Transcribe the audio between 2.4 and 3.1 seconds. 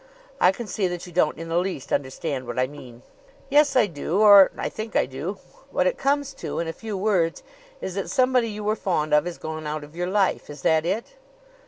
what I mean."